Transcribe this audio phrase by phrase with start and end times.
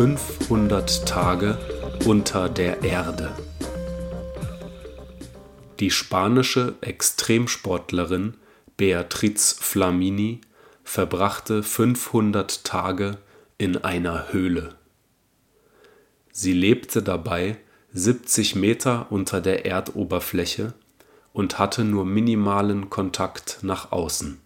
[0.00, 1.58] 500 Tage
[2.06, 3.36] unter der Erde.
[5.78, 8.32] Die spanische Extremsportlerin
[8.78, 10.40] Beatriz Flamini
[10.84, 13.18] verbrachte 500 Tage
[13.58, 14.74] in einer Höhle.
[16.32, 17.58] Sie lebte dabei
[17.92, 20.72] 70 Meter unter der Erdoberfläche
[21.34, 24.40] und hatte nur minimalen Kontakt nach außen.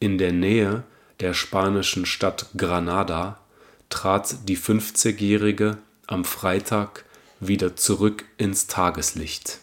[0.00, 0.84] In der Nähe
[1.20, 3.40] der spanischen Stadt Granada
[3.88, 7.04] trat die 50-Jährige am Freitag
[7.40, 9.60] wieder zurück ins Tageslicht.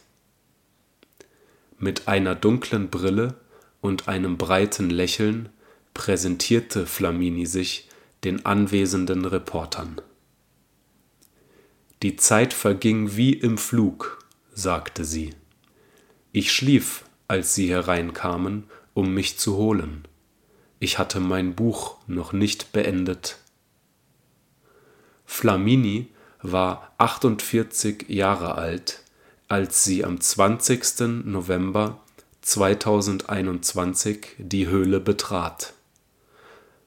[1.77, 3.35] Mit einer dunklen Brille
[3.81, 5.49] und einem breiten Lächeln
[5.93, 7.89] präsentierte Flamini sich
[8.23, 10.01] den anwesenden Reportern.
[12.01, 14.19] Die Zeit verging wie im Flug,
[14.53, 15.33] sagte sie.
[16.31, 20.07] Ich schlief, als Sie hereinkamen, um mich zu holen.
[20.79, 23.39] Ich hatte mein Buch noch nicht beendet.
[25.36, 26.08] Flamini
[26.41, 29.02] war 48 Jahre alt,
[29.50, 31.25] als sie am 20.
[31.25, 32.00] November
[32.41, 35.73] 2021 die Höhle betrat.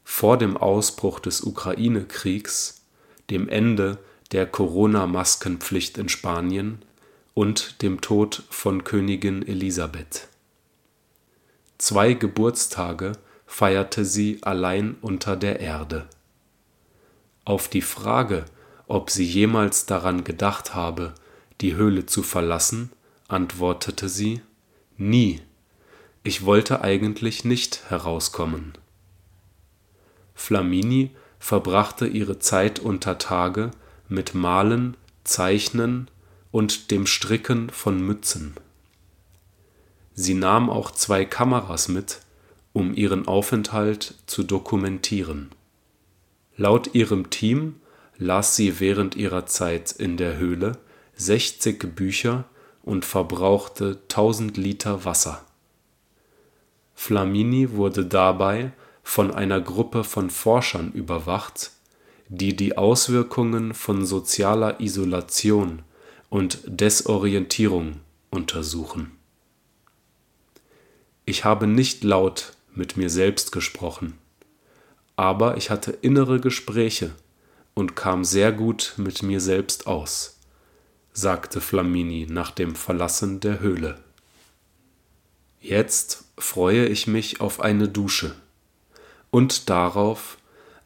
[0.02, 2.86] Vor dem Ausbruch des Ukraine-Kriegs,
[3.28, 3.98] dem Ende
[4.32, 6.80] der Corona-Maskenpflicht in Spanien
[7.34, 10.26] und dem Tod von Königin Elisabeth.
[11.76, 13.12] Zwei Geburtstage
[13.44, 16.08] feierte sie allein unter der Erde.
[17.48, 18.44] Auf die Frage,
[18.88, 21.14] ob sie jemals daran gedacht habe,
[21.62, 22.92] die Höhle zu verlassen,
[23.26, 24.42] antwortete sie
[24.98, 25.40] Nie.
[26.22, 28.74] Ich wollte eigentlich nicht herauskommen.
[30.34, 33.70] Flamini verbrachte ihre Zeit unter Tage
[34.10, 36.10] mit Malen, Zeichnen
[36.50, 38.56] und dem Stricken von Mützen.
[40.12, 42.20] Sie nahm auch zwei Kameras mit,
[42.74, 45.48] um ihren Aufenthalt zu dokumentieren.
[46.60, 47.76] Laut ihrem Team
[48.18, 50.72] las sie während ihrer Zeit in der Höhle
[51.14, 52.46] 60 Bücher
[52.82, 55.46] und verbrauchte 1000 Liter Wasser.
[56.96, 58.72] Flamini wurde dabei
[59.04, 61.70] von einer Gruppe von Forschern überwacht,
[62.28, 65.82] die die Auswirkungen von sozialer Isolation
[66.28, 69.12] und Desorientierung untersuchen.
[71.24, 74.18] Ich habe nicht laut mit mir selbst gesprochen
[75.18, 77.10] aber ich hatte innere Gespräche
[77.74, 80.38] und kam sehr gut mit mir selbst aus,
[81.12, 83.98] sagte Flamini nach dem Verlassen der Höhle.
[85.60, 88.36] Jetzt freue ich mich auf eine Dusche
[89.32, 90.38] und darauf,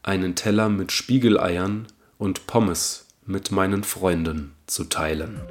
[0.03, 5.43] einen Teller mit Spiegeleiern und Pommes mit meinen Freunden zu teilen.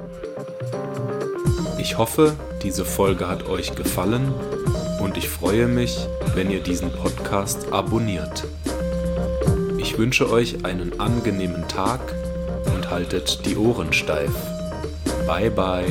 [1.78, 4.34] Ich hoffe, diese Folge hat euch gefallen
[5.00, 8.44] und ich freue mich, wenn ihr diesen Podcast abonniert.
[9.92, 12.00] Ich wünsche euch einen angenehmen Tag
[12.74, 14.32] und haltet die Ohren steif.
[15.26, 15.84] Bye bye.